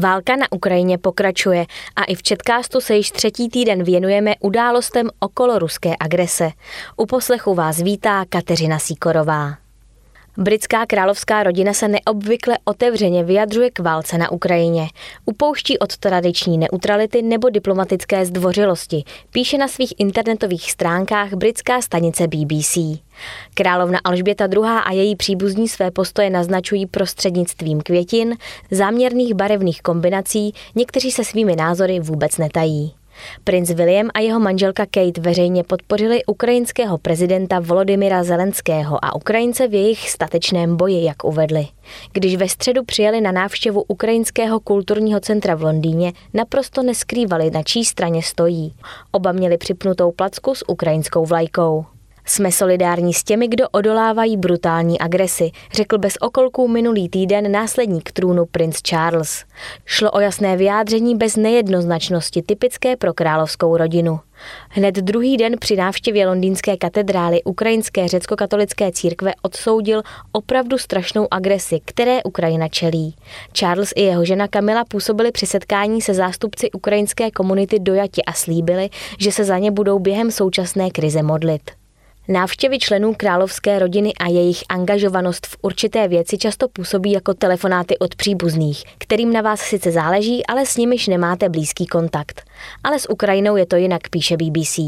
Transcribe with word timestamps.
Válka 0.00 0.36
na 0.36 0.52
Ukrajině 0.52 0.98
pokračuje 0.98 1.66
a 1.96 2.04
i 2.04 2.14
v 2.14 2.22
Četkástu 2.22 2.80
se 2.80 2.96
již 2.96 3.10
třetí 3.10 3.48
týden 3.48 3.82
věnujeme 3.82 4.34
událostem 4.40 5.10
okolo 5.20 5.58
ruské 5.58 5.94
agrese. 6.00 6.50
U 6.96 7.06
poslechu 7.06 7.54
vás 7.54 7.82
vítá 7.82 8.24
Kateřina 8.28 8.78
Síkorová. 8.78 9.65
Britská 10.38 10.86
královská 10.86 11.42
rodina 11.42 11.72
se 11.72 11.88
neobvykle 11.88 12.58
otevřeně 12.64 13.24
vyjadřuje 13.24 13.70
k 13.70 13.78
válce 13.78 14.18
na 14.18 14.30
Ukrajině. 14.30 14.88
Upouští 15.24 15.78
od 15.78 15.96
tradiční 15.96 16.58
neutrality 16.58 17.22
nebo 17.22 17.50
diplomatické 17.50 18.26
zdvořilosti, 18.26 19.04
píše 19.30 19.58
na 19.58 19.68
svých 19.68 19.94
internetových 19.98 20.70
stránkách 20.72 21.34
britská 21.34 21.82
stanice 21.82 22.26
BBC. 22.28 22.78
Královna 23.54 23.98
Alžběta 24.04 24.44
II. 24.44 24.62
a 24.84 24.92
její 24.92 25.16
příbuzní 25.16 25.68
své 25.68 25.90
postoje 25.90 26.30
naznačují 26.30 26.86
prostřednictvím 26.86 27.80
květin, 27.80 28.36
záměrných 28.70 29.34
barevných 29.34 29.82
kombinací, 29.82 30.52
někteří 30.74 31.10
se 31.10 31.24
svými 31.24 31.56
názory 31.56 32.00
vůbec 32.00 32.38
netají. 32.38 32.95
Princ 33.44 33.70
William 33.70 34.08
a 34.14 34.20
jeho 34.20 34.40
manželka 34.40 34.86
Kate 34.86 35.20
veřejně 35.20 35.64
podpořili 35.64 36.24
ukrajinského 36.24 36.98
prezidenta 36.98 37.60
Volodymyra 37.60 38.24
Zelenského 38.24 39.04
a 39.04 39.14
Ukrajince 39.14 39.68
v 39.68 39.74
jejich 39.74 40.10
statečném 40.10 40.76
boji, 40.76 41.04
jak 41.04 41.24
uvedli. 41.24 41.66
Když 42.12 42.36
ve 42.36 42.48
středu 42.48 42.84
přijeli 42.84 43.20
na 43.20 43.32
návštěvu 43.32 43.84
Ukrajinského 43.88 44.60
kulturního 44.60 45.20
centra 45.20 45.54
v 45.54 45.62
Londýně, 45.62 46.12
naprosto 46.34 46.82
neskrývali, 46.82 47.50
na 47.50 47.62
čí 47.62 47.84
straně 47.84 48.22
stojí. 48.22 48.74
Oba 49.12 49.32
měli 49.32 49.58
připnutou 49.58 50.12
placku 50.12 50.54
s 50.54 50.68
ukrajinskou 50.68 51.26
vlajkou. 51.26 51.84
Jsme 52.28 52.52
solidární 52.52 53.14
s 53.14 53.24
těmi, 53.24 53.48
kdo 53.48 53.68
odolávají 53.72 54.36
brutální 54.36 54.98
agresi, 54.98 55.50
řekl 55.72 55.98
bez 55.98 56.14
okolků 56.20 56.68
minulý 56.68 57.08
týden 57.08 57.52
následník 57.52 58.12
trůnu 58.12 58.46
princ 58.46 58.76
Charles. 58.76 59.44
Šlo 59.84 60.10
o 60.10 60.20
jasné 60.20 60.56
vyjádření 60.56 61.16
bez 61.16 61.36
nejednoznačnosti 61.36 62.42
typické 62.42 62.96
pro 62.96 63.14
královskou 63.14 63.76
rodinu. 63.76 64.20
Hned 64.68 64.94
druhý 64.94 65.36
den 65.36 65.54
při 65.60 65.76
návštěvě 65.76 66.26
londýnské 66.26 66.76
katedrály 66.76 67.42
ukrajinské 67.44 68.08
řecko-katolické 68.08 68.92
církve 68.92 69.32
odsoudil 69.42 70.02
opravdu 70.32 70.78
strašnou 70.78 71.26
agresi, 71.30 71.80
které 71.84 72.22
Ukrajina 72.22 72.68
čelí. 72.68 73.14
Charles 73.52 73.92
i 73.96 74.02
jeho 74.02 74.24
žena 74.24 74.48
Kamila 74.48 74.84
působili 74.84 75.32
při 75.32 75.46
setkání 75.46 76.02
se 76.02 76.14
zástupci 76.14 76.70
ukrajinské 76.70 77.30
komunity 77.30 77.78
dojati 77.78 78.22
a 78.22 78.32
slíbili, 78.32 78.90
že 79.18 79.32
se 79.32 79.44
za 79.44 79.58
ně 79.58 79.70
budou 79.70 79.98
během 79.98 80.30
současné 80.30 80.90
krize 80.90 81.22
modlit. 81.22 81.85
Návštěvy 82.28 82.78
členů 82.78 83.14
královské 83.16 83.78
rodiny 83.78 84.12
a 84.20 84.28
jejich 84.28 84.64
angažovanost 84.68 85.46
v 85.46 85.56
určité 85.62 86.08
věci 86.08 86.38
často 86.38 86.68
působí 86.68 87.12
jako 87.12 87.34
telefonáty 87.34 87.98
od 87.98 88.14
příbuzných, 88.14 88.82
kterým 88.98 89.32
na 89.32 89.40
vás 89.40 89.60
sice 89.60 89.90
záleží, 89.90 90.46
ale 90.46 90.66
s 90.66 90.76
nimiž 90.76 91.08
nemáte 91.08 91.48
blízký 91.48 91.86
kontakt. 91.86 92.42
Ale 92.84 92.98
s 92.98 93.10
Ukrajinou 93.10 93.56
je 93.56 93.66
to 93.66 93.76
jinak, 93.76 94.08
píše 94.10 94.36
BBC. 94.36 94.78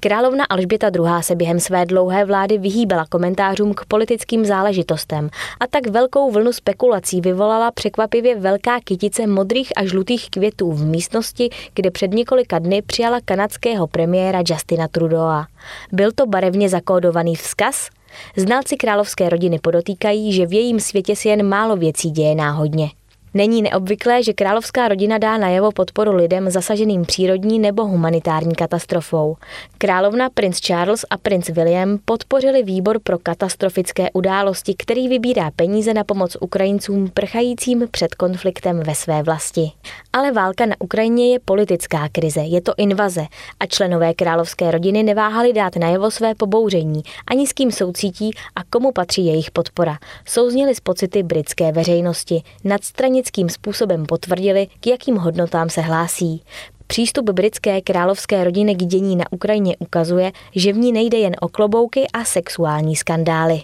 Královna 0.00 0.44
Alžběta 0.44 0.90
II. 0.94 1.10
se 1.20 1.34
během 1.34 1.60
své 1.60 1.86
dlouhé 1.86 2.24
vlády 2.24 2.58
vyhýbala 2.58 3.06
komentářům 3.08 3.74
k 3.74 3.84
politickým 3.84 4.44
záležitostem 4.44 5.30
a 5.60 5.66
tak 5.66 5.86
velkou 5.86 6.30
vlnu 6.30 6.52
spekulací 6.52 7.20
vyvolala 7.20 7.70
překvapivě 7.70 8.36
velká 8.36 8.80
kytice 8.84 9.26
modrých 9.26 9.72
a 9.76 9.84
žlutých 9.84 10.30
květů 10.30 10.72
v 10.72 10.84
místnosti, 10.84 11.50
kde 11.74 11.90
před 11.90 12.10
několika 12.10 12.58
dny 12.58 12.82
přijala 12.82 13.20
kanadského 13.24 13.86
premiéra 13.86 14.42
Justina 14.48 14.88
Trudeau. 14.88 15.55
Byl 15.92 16.12
to 16.12 16.26
barevně 16.26 16.68
zakódovaný 16.68 17.34
vzkaz? 17.34 17.88
Znalci 18.36 18.76
královské 18.76 19.28
rodiny 19.28 19.58
podotýkají, 19.58 20.32
že 20.32 20.46
v 20.46 20.52
jejím 20.52 20.80
světě 20.80 21.16
si 21.16 21.28
jen 21.28 21.48
málo 21.48 21.76
věcí 21.76 22.10
děje 22.10 22.34
náhodně. 22.34 22.90
Není 23.34 23.62
neobvyklé, 23.62 24.22
že 24.22 24.32
královská 24.32 24.88
rodina 24.88 25.18
dá 25.18 25.38
najevo 25.38 25.72
podporu 25.72 26.14
lidem 26.14 26.50
zasaženým 26.50 27.04
přírodní 27.04 27.58
nebo 27.58 27.84
humanitární 27.84 28.54
katastrofou. 28.54 29.36
Královna 29.78 30.30
princ 30.30 30.60
Charles 30.60 31.04
a 31.10 31.16
princ 31.16 31.48
William 31.48 31.98
podpořili 32.04 32.62
výbor 32.62 32.98
pro 33.02 33.18
katastrofické 33.18 34.10
události, 34.12 34.74
který 34.78 35.08
vybírá 35.08 35.50
peníze 35.56 35.94
na 35.94 36.04
pomoc 36.04 36.36
Ukrajincům 36.40 37.10
prchajícím 37.14 37.88
před 37.90 38.14
konfliktem 38.14 38.80
ve 38.80 38.94
své 38.94 39.22
vlasti. 39.22 39.70
Ale 40.12 40.32
válka 40.32 40.66
na 40.66 40.74
Ukrajině 40.78 41.32
je 41.32 41.38
politická 41.38 42.08
krize, 42.12 42.40
je 42.40 42.60
to 42.60 42.72
invaze 42.76 43.26
a 43.60 43.66
členové 43.66 44.14
královské 44.14 44.70
rodiny 44.70 45.02
neváhali 45.02 45.52
dát 45.52 45.76
najevo 45.76 46.10
své 46.10 46.34
pobouření, 46.34 47.02
ani 47.30 47.46
s 47.46 47.52
kým 47.52 47.72
soucítí 47.72 48.30
a 48.56 48.64
komu 48.64 48.92
patří 48.92 49.26
jejich 49.26 49.50
podpora. 49.50 49.98
Souzněli 50.28 50.74
z 50.74 50.80
pocity 50.80 51.22
britské 51.22 51.72
veřejnosti, 51.72 52.42
nadstranic 52.64 53.25
ironickým 53.26 53.48
způsobem 53.48 54.06
potvrdili, 54.06 54.66
k 54.80 54.86
jakým 54.86 55.16
hodnotám 55.16 55.68
se 55.68 55.80
hlásí. 55.80 56.42
Přístup 56.86 57.30
britské 57.30 57.80
královské 57.80 58.44
rodiny 58.44 58.74
k 58.74 58.78
dění 58.78 59.16
na 59.16 59.24
Ukrajině 59.30 59.76
ukazuje, 59.78 60.32
že 60.54 60.72
v 60.72 60.76
ní 60.76 60.92
nejde 60.92 61.18
jen 61.18 61.36
o 61.40 61.48
klobouky 61.48 62.06
a 62.12 62.24
sexuální 62.24 62.96
skandály. 62.96 63.62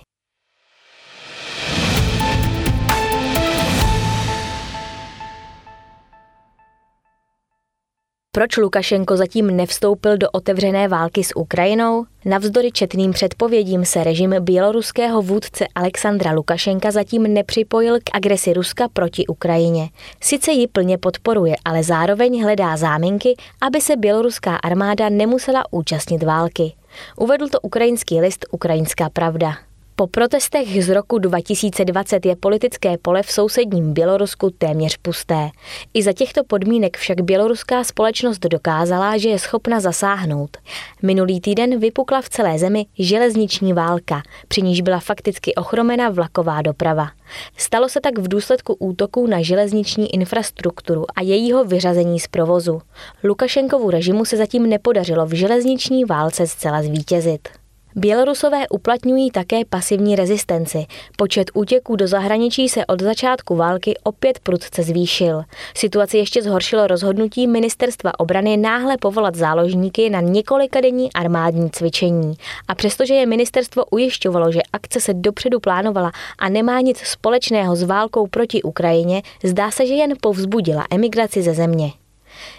Proč 8.35 8.57
Lukašenko 8.57 9.17
zatím 9.17 9.57
nevstoupil 9.57 10.17
do 10.17 10.31
otevřené 10.31 10.89
války 10.89 11.25
s 11.25 11.37
Ukrajinou? 11.37 12.05
Navzdory 12.25 12.73
četným 12.73 13.13
předpovědím 13.13 13.85
se 13.85 14.05
režim 14.05 14.35
běloruského 14.41 15.23
vůdce 15.23 15.67
Alexandra 15.75 16.33
Lukašenka 16.33 16.91
zatím 16.91 17.23
nepřipojil 17.23 17.99
k 17.99 18.17
agresi 18.17 18.53
Ruska 18.53 18.89
proti 18.93 19.27
Ukrajině. 19.27 19.89
Sice 20.21 20.53
ji 20.53 20.67
plně 20.67 20.99
podporuje, 20.99 21.55
ale 21.65 21.83
zároveň 21.83 22.43
hledá 22.43 22.77
záminky, 22.77 23.35
aby 23.61 23.81
se 23.81 23.97
běloruská 23.97 24.57
armáda 24.57 25.09
nemusela 25.09 25.65
účastnit 25.71 26.23
války. 26.23 26.73
Uvedl 27.17 27.49
to 27.49 27.61
ukrajinský 27.61 28.21
list 28.21 28.47
Ukrajinská 28.51 29.11
pravda. 29.11 29.55
Po 30.03 30.07
protestech 30.07 30.85
z 30.85 30.89
roku 30.89 31.19
2020 31.19 32.27
je 32.27 32.37
politické 32.37 32.99
pole 32.99 33.23
v 33.23 33.33
sousedním 33.33 33.93
Bělorusku 33.93 34.51
téměř 34.51 34.97
pusté. 34.97 35.51
I 35.95 36.03
za 36.03 36.13
těchto 36.13 36.45
podmínek 36.45 36.97
však 36.97 37.21
běloruská 37.21 37.85
společnost 37.85 38.39
dokázala, 38.39 39.19
že 39.19 39.29
je 39.29 39.39
schopna 39.39 39.81
zasáhnout. 39.81 40.57
Minulý 41.03 41.41
týden 41.41 41.81
vypukla 41.81 42.21
v 42.21 42.29
celé 42.29 42.59
zemi 42.59 42.87
železniční 42.99 43.73
válka, 43.73 44.23
při 44.49 44.63
níž 44.63 44.81
byla 44.81 45.01
fakticky 45.01 45.55
ochromena 45.55 46.09
vlaková 46.09 46.63
doprava. 46.63 47.09
Stalo 47.57 47.89
se 47.89 48.01
tak 48.01 48.19
v 48.19 48.29
důsledku 48.29 48.77
útoků 48.79 49.27
na 49.27 49.43
železniční 49.43 50.15
infrastrukturu 50.15 51.05
a 51.17 51.23
jejího 51.23 51.65
vyřazení 51.65 52.21
z 52.21 52.27
provozu. 52.27 52.81
Lukašenkovu 53.25 53.91
režimu 53.91 54.25
se 54.25 54.37
zatím 54.37 54.69
nepodařilo 54.69 55.27
v 55.27 55.33
železniční 55.33 56.05
válce 56.05 56.47
zcela 56.47 56.83
zvítězit. 56.83 57.62
Bělorusové 57.97 58.69
uplatňují 58.69 59.31
také 59.31 59.65
pasivní 59.65 60.17
rezistenci. 60.17 60.87
Počet 61.17 61.51
útěků 61.55 61.97
do 61.97 62.09
zahraničí 62.09 62.69
se 62.69 62.87
od 62.87 63.03
začátku 63.03 63.57
války 63.57 63.95
opět 64.03 64.39
prudce 64.39 64.83
zvýšil. 64.83 65.43
Situaci 65.75 66.19
ještě 66.19 66.43
zhoršilo 66.43 66.87
rozhodnutí 66.87 67.47
ministerstva 67.47 68.21
obrany 68.21 68.57
náhle 68.57 68.97
povolat 68.97 69.35
záložníky 69.35 70.11
na 70.11 70.21
několikadenní 70.21 71.13
armádní 71.13 71.71
cvičení. 71.71 72.35
A 72.69 72.75
přestože 72.75 73.15
je 73.15 73.27
ministerstvo 73.27 73.85
ujišťovalo, 73.91 74.53
že 74.53 74.61
akce 74.73 75.01
se 75.01 75.15
dopředu 75.15 75.61
plánovala 75.61 76.13
a 76.39 76.49
nemá 76.49 76.81
nic 76.81 76.99
společného 76.99 77.77
s 77.77 77.83
válkou 77.83 78.27
proti 78.27 78.63
Ukrajině, 78.63 79.23
zdá 79.45 79.71
se, 79.71 79.87
že 79.87 79.95
jen 79.95 80.13
povzbudila 80.21 80.87
emigraci 80.91 81.43
ze 81.43 81.55
země. 81.55 82.02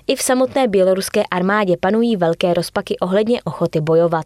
I 0.07 0.15
v 0.15 0.21
samotné 0.21 0.67
běloruské 0.67 1.23
armádě 1.31 1.77
panují 1.79 2.15
velké 2.15 2.53
rozpaky 2.53 2.97
ohledně 2.99 3.41
ochoty 3.41 3.81
bojovat. 3.81 4.25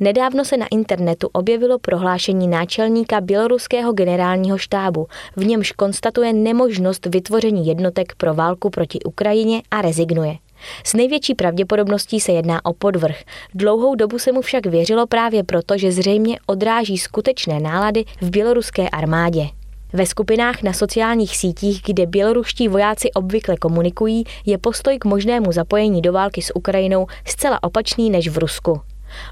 Nedávno 0.00 0.44
se 0.44 0.56
na 0.56 0.66
internetu 0.70 1.28
objevilo 1.32 1.78
prohlášení 1.78 2.48
náčelníka 2.48 3.20
běloruského 3.20 3.92
generálního 3.92 4.58
štábu, 4.58 5.06
v 5.36 5.44
němž 5.44 5.72
konstatuje 5.72 6.32
nemožnost 6.32 7.06
vytvoření 7.06 7.66
jednotek 7.66 8.12
pro 8.16 8.34
válku 8.34 8.70
proti 8.70 8.98
Ukrajině 9.00 9.62
a 9.70 9.82
rezignuje. 9.82 10.36
S 10.84 10.94
největší 10.94 11.34
pravděpodobností 11.34 12.20
se 12.20 12.32
jedná 12.32 12.64
o 12.64 12.72
podvrh. 12.72 13.16
Dlouhou 13.54 13.94
dobu 13.94 14.18
se 14.18 14.32
mu 14.32 14.42
však 14.42 14.66
věřilo 14.66 15.06
právě 15.06 15.44
proto, 15.44 15.78
že 15.78 15.92
zřejmě 15.92 16.38
odráží 16.46 16.98
skutečné 16.98 17.60
nálady 17.60 18.04
v 18.20 18.30
běloruské 18.30 18.88
armádě. 18.88 19.48
Ve 19.96 20.06
skupinách 20.06 20.62
na 20.62 20.72
sociálních 20.72 21.36
sítích, 21.36 21.82
kde 21.86 22.06
běloruští 22.06 22.68
vojáci 22.68 23.12
obvykle 23.12 23.56
komunikují, 23.56 24.24
je 24.46 24.58
postoj 24.58 24.98
k 24.98 25.04
možnému 25.04 25.52
zapojení 25.52 26.02
do 26.02 26.12
války 26.12 26.42
s 26.42 26.56
Ukrajinou 26.56 27.06
zcela 27.26 27.62
opačný 27.62 28.10
než 28.10 28.28
v 28.28 28.38
Rusku. 28.38 28.80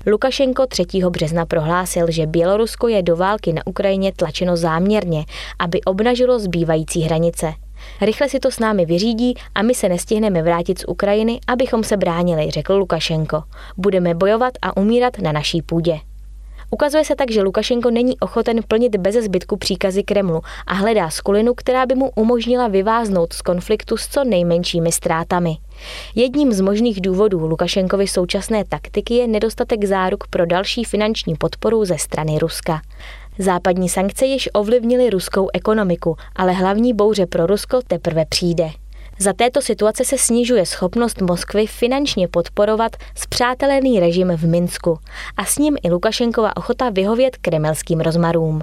Lukašenko 0.06 0.66
3. 0.66 0.84
března 1.10 1.46
prohlásil, 1.46 2.06
že 2.10 2.26
Bělorusko 2.26 2.88
je 2.88 3.02
do 3.02 3.16
války 3.16 3.52
na 3.52 3.66
Ukrajině 3.66 4.12
tlačeno 4.12 4.56
záměrně, 4.56 5.24
aby 5.58 5.80
obnažilo 5.80 6.38
zbývající 6.38 7.00
hranice. 7.00 7.52
Rychle 8.00 8.28
si 8.28 8.40
to 8.40 8.50
s 8.50 8.58
námi 8.58 8.86
vyřídí 8.86 9.34
a 9.54 9.62
my 9.62 9.74
se 9.74 9.88
nestihneme 9.88 10.42
vrátit 10.42 10.78
z 10.78 10.84
Ukrajiny, 10.88 11.40
abychom 11.46 11.84
se 11.84 11.96
bránili, 11.96 12.50
řekl 12.50 12.74
Lukašenko. 12.74 13.42
Budeme 13.76 14.14
bojovat 14.14 14.52
a 14.62 14.76
umírat 14.76 15.18
na 15.18 15.32
naší 15.32 15.62
půdě. 15.62 16.00
Ukazuje 16.74 17.04
se 17.04 17.16
tak, 17.16 17.30
že 17.30 17.42
Lukašenko 17.42 17.90
není 17.90 18.18
ochoten 18.20 18.60
plnit 18.68 18.96
bez 18.96 19.14
zbytku 19.14 19.56
příkazy 19.56 20.02
Kremlu 20.02 20.40
a 20.66 20.74
hledá 20.74 21.10
skulinu, 21.10 21.54
která 21.54 21.86
by 21.86 21.94
mu 21.94 22.10
umožnila 22.14 22.68
vyváznout 22.68 23.32
z 23.32 23.42
konfliktu 23.42 23.96
s 23.96 24.08
co 24.08 24.24
nejmenšími 24.24 24.92
ztrátami. 24.92 25.56
Jedním 26.14 26.52
z 26.52 26.60
možných 26.60 27.00
důvodů 27.00 27.46
Lukašenkovy 27.46 28.08
současné 28.08 28.64
taktiky 28.64 29.14
je 29.14 29.26
nedostatek 29.26 29.84
záruk 29.84 30.26
pro 30.26 30.46
další 30.46 30.84
finanční 30.84 31.34
podporu 31.34 31.84
ze 31.84 31.98
strany 31.98 32.38
Ruska. 32.38 32.82
Západní 33.38 33.88
sankce 33.88 34.26
již 34.26 34.48
ovlivnily 34.52 35.10
ruskou 35.10 35.48
ekonomiku, 35.54 36.16
ale 36.36 36.52
hlavní 36.52 36.94
bouře 36.94 37.26
pro 37.26 37.46
Rusko 37.46 37.80
teprve 37.86 38.24
přijde. 38.28 38.81
Za 39.18 39.32
této 39.32 39.62
situace 39.62 40.04
se 40.04 40.18
snižuje 40.18 40.66
schopnost 40.66 41.20
Moskvy 41.20 41.66
finančně 41.66 42.28
podporovat 42.28 42.96
zpřátelený 43.16 44.00
režim 44.00 44.28
v 44.36 44.46
Minsku 44.46 44.98
a 45.36 45.44
s 45.44 45.58
ním 45.58 45.76
i 45.82 45.90
Lukašenkova 45.90 46.56
ochota 46.56 46.90
vyhovět 46.90 47.36
kremelským 47.36 48.00
rozmarům. 48.00 48.62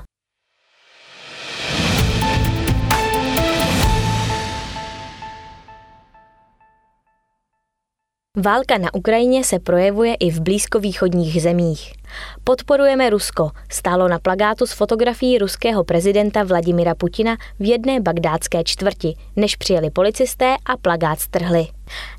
Válka 8.42 8.78
na 8.78 8.94
Ukrajině 8.94 9.44
se 9.44 9.60
projevuje 9.60 10.16
i 10.16 10.32
v 10.32 10.42
blízkovýchodních 10.42 11.42
zemích. 11.42 11.94
Podporujeme 12.44 13.10
Rusko 13.10 13.52
stálo 13.72 14.08
na 14.08 14.20
plagátu 14.20 14.66
s 14.66 14.72
fotografií 14.72 15.38
ruského 15.38 15.84
prezidenta 15.84 16.44
Vladimira 16.44 16.96
Putina 16.96 17.38
v 17.60 17.70
jedné 17.70 18.00
bagdátské 18.00 18.64
čtvrti, 18.64 19.16
než 19.36 19.56
přijeli 19.56 19.90
policisté 19.90 20.56
a 20.66 20.78
plagát 20.78 21.20
strhli. 21.20 21.68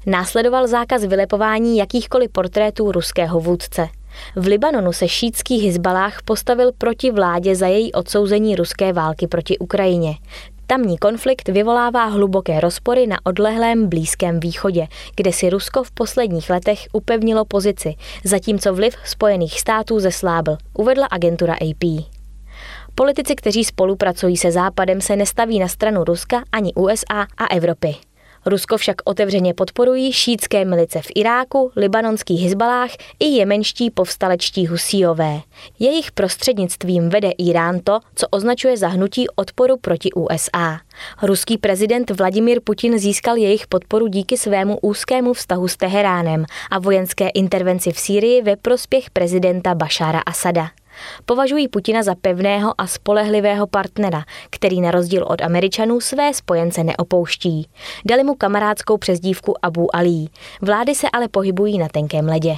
Následoval 0.07 0.69
zákaz 0.69 1.05
vylepování 1.05 1.77
jakýchkoliv 1.77 2.31
portrétů 2.33 2.93
ruského 2.93 3.41
vůdce. 3.41 3.89
V 4.37 4.47
Libanonu 4.47 4.93
se 4.93 5.09
šítský 5.09 5.57
Hizbalách 5.57 6.23
postavil 6.25 6.73
proti 6.79 7.11
vládě 7.11 7.57
za 7.57 7.67
její 7.67 7.93
odsouzení 7.93 8.57
ruské 8.57 8.93
války 8.93 9.27
proti 9.27 9.59
Ukrajině. 9.59 10.15
Tamní 10.71 10.99
konflikt 10.99 11.49
vyvolává 11.49 12.05
hluboké 12.05 12.61
rozpory 12.61 13.07
na 13.07 13.17
odlehlém 13.25 13.89
Blízkém 13.89 14.41
východě, 14.41 14.89
kde 15.17 15.33
si 15.33 15.51
Rusko 15.51 15.85
v 15.85 15.91
posledních 15.91 16.51
letech 16.51 16.87
upevnilo 16.93 17.45
pozici, 17.45 17.95
zatímco 18.25 18.75
vliv 18.75 18.95
Spojených 19.05 19.61
států 19.61 20.01
zeslábl, 20.01 20.57
uvedla 20.79 21.07
agentura 21.11 21.55
AP. 21.55 22.05
Politici, 22.95 23.37
kteří 23.37 23.65
spolupracují 23.65 24.37
se 24.37 24.53
Západem, 24.53 25.01
se 25.01 25.17
nestaví 25.17 25.59
na 25.59 25.69
stranu 25.69 26.05
Ruska 26.05 26.43
ani 26.53 26.75
USA 26.75 27.27
a 27.39 27.47
Evropy. 27.51 28.10
Rusko 28.47 28.77
však 28.77 28.97
otevřeně 29.05 29.55
podporují 29.55 30.13
šítské 30.13 30.65
milice 30.65 31.03
v 31.03 31.07
Iráku, 31.15 31.73
libanonských 31.77 32.41
hizbalách 32.41 32.91
i 33.21 33.25
jemenští 33.25 33.91
povstalečtí 33.91 34.67
husíové. 34.67 35.41
Jejich 35.79 36.13
prostřednictvím 36.13 37.09
vede 37.09 37.31
Irán 37.39 37.81
to, 37.81 38.01
co 38.15 38.27
označuje 38.31 38.77
za 38.77 38.89
hnutí 38.89 39.27
odporu 39.29 39.77
proti 39.77 40.13
USA. 40.13 40.81
Ruský 41.23 41.59
prezident 41.59 42.11
Vladimir 42.11 42.61
Putin 42.65 42.99
získal 42.99 43.37
jejich 43.37 43.67
podporu 43.67 44.07
díky 44.07 44.37
svému 44.37 44.79
úzkému 44.83 45.33
vztahu 45.33 45.69
s 45.69 45.77
Teheránem 45.77 46.45
a 46.71 46.79
vojenské 46.79 47.29
intervenci 47.29 47.93
v 47.93 47.99
Sýrii 47.99 48.43
ve 48.43 48.57
prospěch 48.57 49.11
prezidenta 49.11 49.75
Bašára 49.75 50.21
Asada. 50.21 50.80
Považují 51.27 51.69
Putina 51.69 52.03
za 52.03 52.15
pevného 52.15 52.75
a 52.79 52.87
spolehlivého 52.87 53.67
partnera, 53.67 54.25
který 54.51 54.81
na 54.81 54.91
rozdíl 54.91 55.25
od 55.29 55.43
Američanů 55.43 56.01
své 56.01 56.35
spojence 56.35 56.85
neopouští. 56.85 57.69
Dali 58.05 58.25
mu 58.25 58.35
kamarádskou 58.35 58.99
přezdívku 58.99 59.55
Abu 59.63 59.97
Ali. 59.97 60.27
Vlády 60.63 60.95
se 60.95 61.07
ale 61.13 61.29
pohybují 61.29 61.79
na 61.79 61.89
tenkém 61.89 62.27
ledě. 62.27 62.57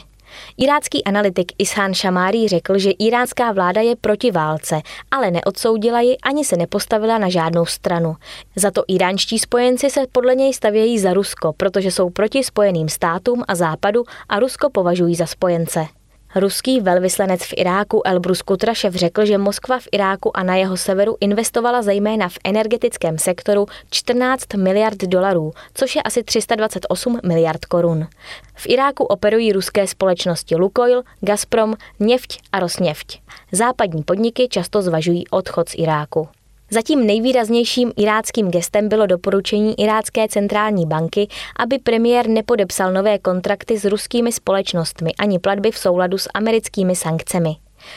Irácký 0.56 1.04
analytik 1.04 1.52
Ishan 1.58 1.94
Shamári 1.94 2.48
řekl, 2.48 2.78
že 2.78 2.90
iránská 2.90 3.52
vláda 3.52 3.80
je 3.80 3.96
proti 3.96 4.30
válce, 4.30 4.80
ale 5.10 5.30
neodsoudila 5.30 6.00
ji 6.00 6.18
ani 6.18 6.44
se 6.44 6.56
nepostavila 6.56 7.18
na 7.18 7.28
žádnou 7.28 7.66
stranu. 7.66 8.16
Za 8.56 8.70
to 8.70 8.84
iránští 8.88 9.38
spojenci 9.38 9.90
se 9.90 10.00
podle 10.12 10.34
něj 10.34 10.54
stavějí 10.54 10.98
za 10.98 11.12
Rusko, 11.14 11.52
protože 11.56 11.90
jsou 11.90 12.10
proti 12.10 12.44
spojeným 12.44 12.88
státům 12.88 13.42
a 13.48 13.54
západu 13.54 14.04
a 14.28 14.40
Rusko 14.40 14.70
považují 14.70 15.14
za 15.14 15.26
spojence. 15.26 15.86
Ruský 16.34 16.80
velvyslanec 16.80 17.42
v 17.42 17.54
Iráku 17.56 18.02
Elbrus 18.06 18.42
Kutrašev 18.42 18.94
řekl, 18.94 19.26
že 19.26 19.38
Moskva 19.38 19.78
v 19.78 19.88
Iráku 19.92 20.36
a 20.36 20.42
na 20.42 20.56
jeho 20.56 20.76
severu 20.76 21.16
investovala 21.20 21.82
zejména 21.82 22.28
v 22.28 22.38
energetickém 22.44 23.18
sektoru 23.18 23.66
14 23.90 24.54
miliard 24.54 24.98
dolarů, 24.98 25.52
což 25.74 25.96
je 25.96 26.02
asi 26.02 26.22
328 26.22 27.20
miliard 27.26 27.64
korun. 27.64 28.06
V 28.54 28.68
Iráku 28.68 29.04
operují 29.04 29.52
ruské 29.52 29.86
společnosti 29.86 30.56
Lukoil, 30.56 31.02
Gazprom, 31.20 31.74
Něfť 32.00 32.40
a 32.52 32.60
Rosněfť. 32.60 33.20
Západní 33.52 34.02
podniky 34.02 34.48
často 34.48 34.82
zvažují 34.82 35.28
odchod 35.28 35.68
z 35.68 35.74
Iráku. 35.78 36.28
Zatím 36.72 37.06
nejvýraznějším 37.06 37.92
iráckým 37.96 38.50
gestem 38.50 38.88
bylo 38.88 39.06
doporučení 39.06 39.80
Irácké 39.80 40.28
centrální 40.28 40.86
banky, 40.86 41.28
aby 41.58 41.78
premiér 41.78 42.28
nepodepsal 42.28 42.92
nové 42.92 43.18
kontrakty 43.18 43.78
s 43.78 43.84
ruskými 43.84 44.32
společnostmi 44.32 45.14
ani 45.18 45.38
platby 45.38 45.70
v 45.70 45.78
souladu 45.78 46.18
s 46.18 46.28
americkými 46.34 46.96
sankcemi. 46.96 47.56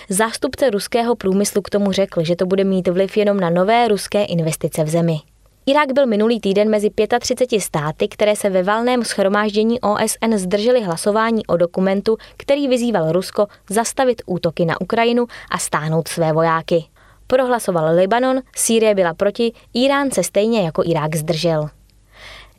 Zástupce 0.10 0.70
ruského 0.70 1.16
průmyslu 1.16 1.62
k 1.62 1.70
tomu 1.70 1.92
řekl, 1.92 2.24
že 2.24 2.36
to 2.36 2.46
bude 2.46 2.64
mít 2.64 2.88
vliv 2.88 3.18
jenom 3.18 3.40
na 3.40 3.50
nové 3.50 3.88
ruské 3.88 4.26
investice 4.26 4.84
v 4.84 4.90
zemi. 4.90 5.20
Irák 5.66 5.94
byl 5.94 6.06
minulý 6.06 6.40
týden 6.40 6.70
mezi 6.70 6.90
35 7.20 7.62
státy, 7.62 8.08
které 8.08 8.36
se 8.36 8.50
ve 8.50 8.64
valném 8.64 9.04
schromáždění 9.04 9.82
OSN 9.82 10.36
zdrželi 10.36 10.84
hlasování 10.84 11.46
o 11.46 11.58
dokumentu, 11.58 12.18
který 12.38 12.68
vyzýval 12.68 13.12
Rusko 13.12 13.48
zastavit 13.70 14.22
útoky 14.26 14.66
na 14.66 14.82
Ukrajinu 14.82 15.26
a 15.52 15.58
stáhnout 15.58 16.08
své 16.08 16.34
vojáky. 16.34 16.86
Prohlasoval 17.28 17.96
Libanon, 17.96 18.42
Sýrie 18.56 18.96
byla 18.96 19.14
proti, 19.14 19.52
Irán 19.74 20.12
se 20.12 20.24
stejně 20.24 20.62
jako 20.62 20.84
Irák 20.86 21.16
zdržel. 21.16 21.70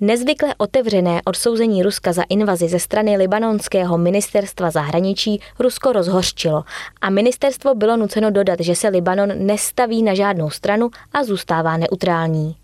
Nezvykle 0.01 0.55
otevřené 0.59 1.21
odsouzení 1.25 1.83
Ruska 1.83 2.13
za 2.13 2.23
invazi 2.29 2.69
ze 2.69 2.79
strany 2.79 3.17
libanonského 3.17 3.99
ministerstva 3.99 4.71
zahraničí 4.71 5.41
Rusko 5.59 5.93
rozhořčilo 5.93 6.65
a 7.01 7.11
ministerstvo 7.11 7.75
bylo 7.75 7.97
nuceno 7.97 8.31
dodat, 8.31 8.61
že 8.61 8.75
se 8.75 8.89
Libanon 8.89 9.47
nestaví 9.47 10.03
na 10.03 10.15
žádnou 10.15 10.51
stranu 10.51 10.91
a 11.13 11.25
zůstává 11.25 11.77
neutrální. 11.77 12.57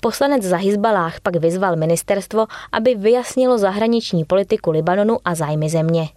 Poslanec 0.00 0.42
za 0.42 0.56
Hizbalách 0.56 1.20
pak 1.20 1.36
vyzval 1.36 1.76
ministerstvo, 1.76 2.46
aby 2.72 2.94
vyjasnilo 2.94 3.58
zahraniční 3.58 4.24
politiku 4.24 4.70
Libanonu 4.70 5.18
a 5.24 5.34
zájmy 5.34 5.68
země. 5.68 6.08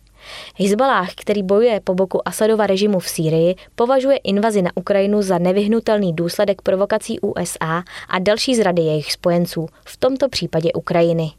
Hizbalách, 0.55 1.09
který 1.15 1.43
bojuje 1.43 1.79
po 1.83 1.93
boku 1.93 2.27
Asadova 2.27 2.67
režimu 2.67 2.99
v 2.99 3.09
Sýrii, 3.09 3.55
považuje 3.75 4.17
invazi 4.17 4.61
na 4.61 4.71
Ukrajinu 4.75 5.21
za 5.21 5.37
nevyhnutelný 5.37 6.13
důsledek 6.13 6.61
provokací 6.61 7.19
USA 7.19 7.83
a 8.09 8.19
další 8.19 8.55
zrady 8.55 8.81
jejich 8.81 9.11
spojenců, 9.11 9.67
v 9.85 9.97
tomto 9.97 10.29
případě 10.29 10.73
Ukrajiny. 10.73 11.31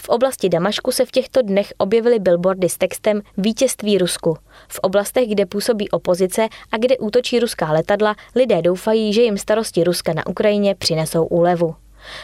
V 0.00 0.08
oblasti 0.08 0.48
Damašku 0.48 0.92
se 0.92 1.04
v 1.04 1.10
těchto 1.10 1.42
dnech 1.42 1.72
objevily 1.78 2.18
billboardy 2.18 2.68
s 2.68 2.78
textem 2.78 3.22
Vítězství 3.36 3.98
Rusku. 3.98 4.36
V 4.68 4.78
oblastech, 4.78 5.28
kde 5.28 5.46
působí 5.46 5.90
opozice 5.90 6.48
a 6.72 6.76
kde 6.76 6.98
útočí 6.98 7.40
ruská 7.40 7.72
letadla, 7.72 8.14
lidé 8.34 8.62
doufají, 8.62 9.12
že 9.12 9.22
jim 9.22 9.38
starosti 9.38 9.84
Ruska 9.84 10.12
na 10.12 10.26
Ukrajině 10.26 10.74
přinesou 10.74 11.24
úlevu. 11.24 11.74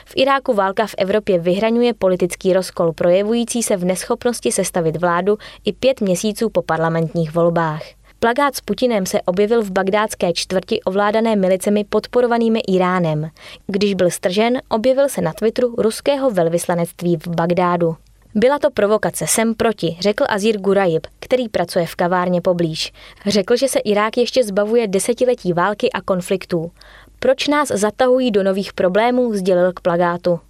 V 0.04 0.12
Iráku 0.16 0.54
válka 0.54 0.86
v 0.86 0.94
Evropě 0.98 1.38
vyhraňuje 1.38 1.94
politický 1.94 2.52
rozkol, 2.52 2.92
projevující 2.92 3.62
se 3.62 3.76
v 3.76 3.84
neschopnosti 3.84 4.52
sestavit 4.52 4.96
vládu 4.96 5.38
i 5.64 5.72
pět 5.72 6.00
měsíců 6.00 6.50
po 6.50 6.62
parlamentních 6.62 7.34
volbách. 7.34 7.82
Plagát 8.20 8.56
s 8.56 8.60
Putinem 8.60 9.06
se 9.06 9.22
objevil 9.22 9.62
v 9.62 9.70
bagdátské 9.70 10.32
čtvrti 10.32 10.82
ovládané 10.82 11.36
milicemi 11.36 11.84
podporovanými 11.84 12.60
Iránem. 12.60 13.30
Když 13.66 13.94
byl 13.94 14.10
stržen, 14.10 14.58
objevil 14.68 15.08
se 15.08 15.20
na 15.20 15.32
Twitteru 15.32 15.74
ruského 15.78 16.30
velvyslanectví 16.30 17.16
v 17.16 17.26
Bagdádu. 17.26 17.96
Byla 18.34 18.58
to 18.58 18.70
provokace 18.70 19.26
sem 19.26 19.54
proti, 19.54 19.96
řekl 20.00 20.24
Azir 20.28 20.60
Gurajib, 20.60 21.06
který 21.20 21.48
pracuje 21.48 21.86
v 21.86 21.94
kavárně 21.94 22.40
poblíž. 22.40 22.92
Řekl, 23.26 23.56
že 23.56 23.68
se 23.68 23.78
Irák 23.78 24.16
ještě 24.16 24.44
zbavuje 24.44 24.88
desetiletí 24.88 25.52
války 25.52 25.92
a 25.92 26.00
konfliktů. 26.00 26.70
Proč 27.18 27.48
nás 27.48 27.68
zatahují 27.68 28.30
do 28.30 28.42
nových 28.42 28.72
problémů, 28.72 29.34
sdělil 29.34 29.72
k 29.72 29.80
plagátu. 29.80 30.40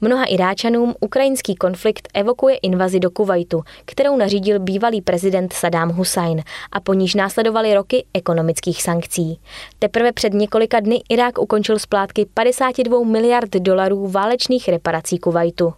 Mnoha 0.00 0.24
Iráčanům 0.24 0.94
ukrajinský 1.00 1.54
konflikt 1.54 2.08
evokuje 2.14 2.56
invazi 2.56 3.00
do 3.00 3.10
Kuwaitu, 3.10 3.62
kterou 3.84 4.16
nařídil 4.16 4.58
bývalý 4.60 5.02
prezident 5.02 5.52
Saddam 5.52 5.90
Hussein 5.90 6.42
a 6.72 6.80
po 6.80 6.94
níž 6.94 7.14
následovaly 7.14 7.74
roky 7.74 8.04
ekonomických 8.14 8.82
sankcí. 8.82 9.40
Teprve 9.78 10.12
před 10.12 10.32
několika 10.32 10.80
dny 10.80 11.02
Irák 11.08 11.38
ukončil 11.38 11.78
splátky 11.78 12.26
52 12.34 13.04
miliard 13.04 13.50
dolarů 13.50 14.08
válečných 14.08 14.68
reparací 14.68 15.18
Kuwaitu. 15.18 15.74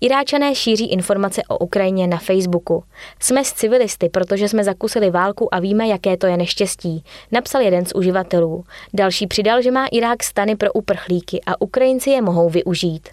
Iráčané 0.00 0.54
šíří 0.54 0.92
informace 0.92 1.42
o 1.48 1.58
Ukrajině 1.58 2.06
na 2.06 2.18
Facebooku. 2.18 2.84
Jsme 3.20 3.44
s 3.44 3.52
civilisty, 3.52 4.08
protože 4.08 4.48
jsme 4.48 4.64
zakusili 4.64 5.10
válku 5.10 5.54
a 5.54 5.60
víme, 5.60 5.86
jaké 5.86 6.16
to 6.16 6.26
je 6.26 6.36
neštěstí, 6.36 7.04
napsal 7.32 7.62
jeden 7.62 7.86
z 7.86 7.94
uživatelů. 7.94 8.64
Další 8.94 9.26
přidal, 9.26 9.62
že 9.62 9.70
má 9.70 9.86
Irák 9.86 10.22
stany 10.22 10.56
pro 10.56 10.72
uprchlíky 10.72 11.40
a 11.46 11.60
Ukrajinci 11.60 12.10
je 12.10 12.22
mohou 12.22 12.50
využít. 12.50 13.08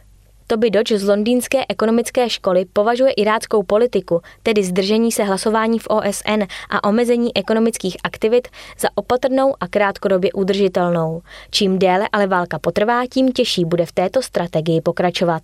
Toby 0.51 0.70
Dodge 0.70 1.00
z 1.00 1.08
londýnské 1.08 1.65
ekonomické 1.70 2.30
školy 2.30 2.65
považuje 2.74 3.12
iráckou 3.12 3.63
politiku, 3.63 4.22
tedy 4.44 4.63
zdržení 4.63 5.12
se 5.12 5.24
hlasování 5.24 5.80
v 5.80 5.88
OSN 5.88 6.44
a 6.70 6.84
omezení 6.84 7.38
ekonomických 7.38 7.98
aktivit, 8.03 8.48
za 8.80 8.89
opatrnou 8.96 9.56
a 9.60 9.68
krátkodobě 9.68 10.34
udržitelnou. 10.34 11.22
Čím 11.51 11.80
déle 11.80 12.10
ale 12.12 12.27
válka 12.27 12.60
potrvá, 12.60 13.06
tím 13.08 13.32
těžší 13.32 13.65
bude 13.65 13.86
v 13.86 13.91
této 13.91 14.22
strategii 14.22 14.82
pokračovat. 14.82 15.41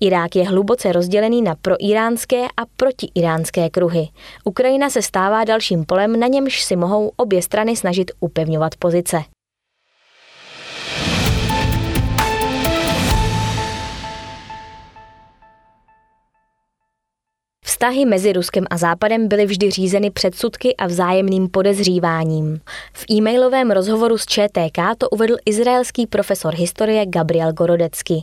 Irák 0.00 0.36
je 0.36 0.48
hluboce 0.48 0.92
rozdělený 0.92 1.42
na 1.42 1.54
proiránské 1.62 2.44
a 2.56 2.62
protiiránské 2.76 3.70
kruhy. 3.70 4.08
Ukrajina 4.44 4.90
se 4.90 5.02
stává 5.02 5.44
dalším 5.44 5.84
polem, 5.84 6.20
na 6.20 6.26
němž 6.26 6.62
si 6.62 6.76
mohou 6.76 7.12
obě 7.16 7.42
strany 7.42 7.76
snažit 7.76 8.10
upevňovat 8.20 8.76
pozice. 8.76 9.35
Vztahy 17.86 18.06
mezi 18.06 18.32
Ruskem 18.32 18.64
a 18.70 18.76
Západem 18.76 19.28
byly 19.28 19.46
vždy 19.46 19.70
řízeny 19.70 20.10
předsudky 20.10 20.76
a 20.76 20.86
vzájemným 20.86 21.48
podezříváním. 21.48 22.60
V 22.92 23.10
e-mailovém 23.10 23.70
rozhovoru 23.70 24.18
s 24.18 24.26
ČTK 24.26 24.78
to 24.98 25.08
uvedl 25.08 25.36
izraelský 25.44 26.06
profesor 26.06 26.54
historie 26.54 27.06
Gabriel 27.06 27.52
Gorodecky. 27.52 28.14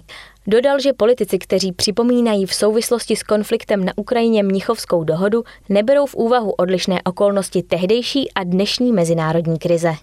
Dodal, 0.47 0.79
že 0.79 0.93
politici, 0.93 1.39
kteří 1.39 1.71
připomínají 1.71 2.45
v 2.45 2.53
souvislosti 2.53 3.15
s 3.15 3.23
konfliktem 3.23 3.85
na 3.85 3.93
Ukrajině 3.95 4.43
Mnichovskou 4.43 5.03
dohodu, 5.03 5.43
neberou 5.69 6.05
v 6.05 6.15
úvahu 6.15 6.51
odlišné 6.51 7.01
okolnosti 7.05 7.63
tehdejší 7.63 8.31
a 8.31 8.43
dnešní 8.43 8.91
mezinárodní 8.91 9.59
krize. 9.59 9.93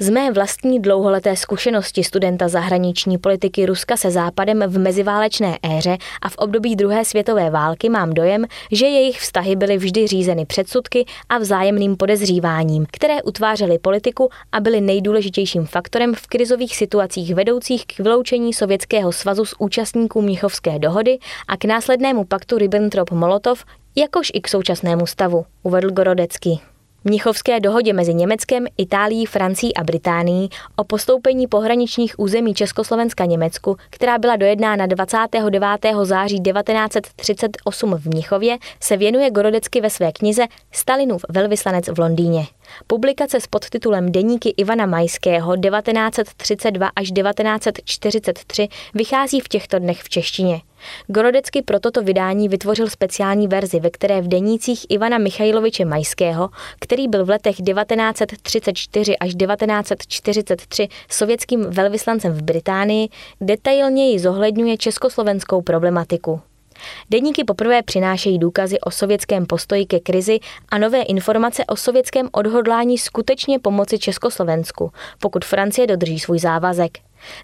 Z 0.00 0.10
mé 0.10 0.32
vlastní 0.32 0.82
dlouholeté 0.82 1.36
zkušenosti 1.36 2.04
studenta 2.04 2.48
zahraniční 2.48 3.18
politiky 3.18 3.66
Ruska 3.66 3.96
se 3.96 4.10
Západem 4.10 4.64
v 4.66 4.78
meziválečné 4.78 5.58
éře 5.62 5.96
a 6.22 6.28
v 6.28 6.36
období 6.36 6.76
druhé 6.76 7.04
světové 7.04 7.50
války 7.50 7.88
mám 7.88 8.12
dojem, 8.12 8.44
že 8.72 8.86
jejich 8.86 9.20
vztahy 9.20 9.56
byly 9.56 9.76
vždy 9.76 10.06
řízeny 10.06 10.46
předsudky 10.46 11.04
a 11.28 11.38
vzájemným 11.38 11.96
podezříváním, 11.96 12.86
které 12.92 13.22
utvářely 13.22 13.78
politiku 13.78 14.30
a 14.52 14.60
byly 14.60 14.80
nejdůležitějším 14.80 15.66
faktorem 15.66 16.14
v 16.14 16.26
krizových 16.26 16.76
situacích 16.76 17.34
vedoucích 17.34 17.86
k 17.86 17.98
vyloučení 17.98 18.52
Sovětského 18.52 19.12
svazu 19.12 19.44
z 19.44 19.54
účastníků 19.58 20.22
Mnichovské 20.22 20.78
dohody 20.78 21.18
a 21.48 21.56
k 21.56 21.64
následnému 21.64 22.24
paktu 22.24 22.56
Ribbentrop-Molotov, 22.58 23.64
jakož 23.96 24.30
i 24.34 24.40
k 24.40 24.48
současnému 24.48 25.06
stavu, 25.06 25.44
uvedl 25.62 25.90
Gorodecký. 25.90 26.60
Mnichovské 27.08 27.60
dohodě 27.60 27.92
mezi 27.92 28.14
Německem, 28.14 28.66
Itálií, 28.78 29.26
Francií 29.26 29.74
a 29.74 29.84
Británií 29.84 30.48
o 30.76 30.84
postoupení 30.84 31.46
pohraničních 31.46 32.18
území 32.18 32.54
Československa 32.54 33.24
Německu, 33.24 33.76
která 33.90 34.18
byla 34.18 34.36
dojednána 34.36 34.86
29. 34.86 35.62
září 36.02 36.40
1938 36.40 37.94
v 37.94 38.06
Mnichově, 38.06 38.58
se 38.80 38.96
věnuje 38.96 39.30
Gorodecky 39.30 39.80
ve 39.80 39.90
své 39.90 40.12
knize 40.12 40.42
Stalinův 40.72 41.24
velvyslanec 41.28 41.88
v 41.88 41.98
Londýně. 41.98 42.46
Publikace 42.86 43.40
s 43.40 43.46
podtitulem 43.46 44.12
Deníky 44.12 44.54
Ivana 44.56 44.86
Majského 44.86 45.56
1932 45.56 46.90
až 46.96 47.10
1943 47.10 48.68
vychází 48.94 49.40
v 49.40 49.48
těchto 49.48 49.78
dnech 49.78 50.02
v 50.02 50.08
češtině. 50.08 50.60
Gorodecky 51.06 51.62
pro 51.62 51.80
toto 51.80 52.02
vydání 52.02 52.48
vytvořil 52.48 52.88
speciální 52.88 53.48
verzi, 53.48 53.80
ve 53.80 53.90
které 53.90 54.20
v 54.20 54.28
denících 54.28 54.86
Ivana 54.88 55.18
Michajloviče 55.18 55.84
Majského, 55.84 56.50
který 56.80 57.08
byl 57.08 57.24
v 57.24 57.30
letech 57.30 57.56
1934 57.56 59.18
až 59.18 59.34
1943 59.34 60.88
sovětským 61.10 61.64
velvyslancem 61.64 62.32
v 62.32 62.42
Británii, 62.42 63.08
detailněji 63.40 64.18
zohledňuje 64.18 64.76
československou 64.76 65.62
problematiku. 65.62 66.40
Deníky 67.10 67.44
poprvé 67.44 67.82
přinášejí 67.82 68.38
důkazy 68.38 68.80
o 68.80 68.90
sovětském 68.90 69.46
postoji 69.46 69.86
ke 69.86 70.00
krizi 70.00 70.38
a 70.68 70.78
nové 70.78 71.02
informace 71.02 71.64
o 71.64 71.76
sovětském 71.76 72.28
odhodlání 72.32 72.98
skutečně 72.98 73.58
pomoci 73.58 73.98
Československu, 73.98 74.92
pokud 75.20 75.44
Francie 75.44 75.86
dodrží 75.86 76.18
svůj 76.18 76.38
závazek. 76.38 76.98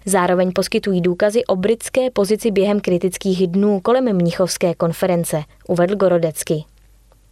Zároveň 0.05 0.51
poskytují 0.51 1.01
důkazy 1.01 1.45
o 1.45 1.55
britské 1.55 2.11
pozici 2.11 2.51
během 2.51 2.79
kritických 2.79 3.47
dnů 3.47 3.79
kolem 3.79 4.15
Mnichovské 4.15 4.75
konference, 4.75 5.43
uvedl 5.67 5.95
Gorodecky. 5.95 6.63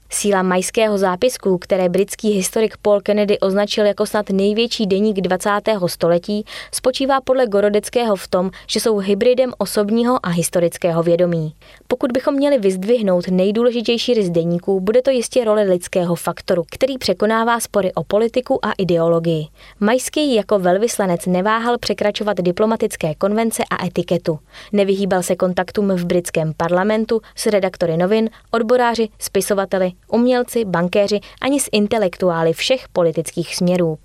Síla 0.10 0.44
majského 0.44 0.98
zápisku, 0.98 1.58
které 1.58 1.90
britský 1.90 2.30
historik 2.32 2.78
Paul 2.82 3.02
Kennedy 3.02 3.40
označil 3.40 3.86
jako 3.86 4.06
snad 4.06 4.30
největší 4.30 4.88
deník 4.88 5.22
20. 5.22 5.50
století, 5.88 6.46
spočívá 6.72 7.22
podle 7.22 7.48
Gorodeckého 7.48 8.16
v 8.16 8.28
tom, 8.28 8.52
že 8.68 8.80
jsou 8.80 8.98
hybridem 8.98 9.54
osobního 9.58 10.26
a 10.26 10.30
historického 10.30 11.04
vědomí. 11.04 11.54
Pokud 11.88 12.12
bychom 12.12 12.36
měli 12.36 12.58
vyzdvihnout 12.58 13.28
nejdůležitější 13.28 14.14
rys 14.14 14.30
deníků, 14.30 14.80
bude 14.80 15.02
to 15.02 15.12
jistě 15.12 15.46
role 15.46 15.64
lidského 15.64 16.16
faktoru, 16.16 16.64
který 16.72 16.98
překonává 16.98 17.60
spory 17.60 17.94
o 17.94 18.04
politiku 18.04 18.66
a 18.66 18.72
ideologii. 18.78 19.48
Majský 19.80 20.36
jako 20.36 20.60
velvyslanec 20.60 21.26
neváhal 21.26 21.78
překračovat 21.78 22.38
diplomatické 22.38 23.16
konvence 23.16 23.64
a 23.70 23.86
etiketu. 23.86 24.40
Nevyhýbal 24.72 25.24
se 25.24 25.36
kontaktům 25.36 25.90
v 25.90 26.06
britském 26.06 26.54
parlamentu 26.58 27.22
s 27.36 27.46
redaktory 27.46 27.98
novin, 27.98 28.30
odboráři, 28.52 29.10
spisovateli, 29.20 29.92
umělci, 30.08 30.66
bankéři 30.66 31.20
ani 31.42 31.60
s 31.60 31.70
intelektuály 31.72 32.54
všech 32.54 32.88
politických 32.88 33.56
směrů. 33.56 33.98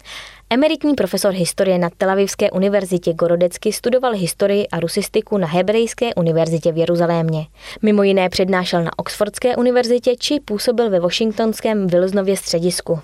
Emeritní 0.51 0.95
profesor 0.95 1.33
historie 1.33 1.79
na 1.79 1.91
Tel 1.99 2.11
Avivské 2.11 2.51
univerzitě 2.51 3.13
Gorodecky 3.13 3.73
studoval 3.73 4.13
historii 4.13 4.69
a 4.69 4.81
rusistiku 4.81 5.39
na 5.39 5.47
Hebrejské 5.47 6.15
univerzitě 6.15 6.73
v 6.73 6.77
Jeruzalémě. 6.77 7.47
Mimo 7.83 8.03
jiné 8.03 8.29
přednášel 8.29 8.85
na 8.85 8.91
Oxfordské 8.97 9.57
univerzitě 9.57 10.17
či 10.17 10.41
působil 10.41 10.91
ve 10.91 11.01
Washingtonském 11.01 11.87
Wilsonově 11.87 12.37
středisku. 12.37 13.01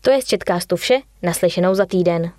To 0.00 0.10
je 0.10 0.22
z 0.22 0.24
Četkástu 0.24 0.76
vše, 0.76 1.00
naslyšenou 1.22 1.74
za 1.74 1.86
týden. 1.86 2.32